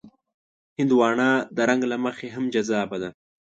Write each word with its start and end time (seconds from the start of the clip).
هندوانه 0.77 1.29
د 1.55 1.57
رنګ 1.69 1.81
له 1.91 1.97
مخې 2.05 2.27
هم 2.35 2.45
جذابه 2.53 2.97
ده. 3.03 3.09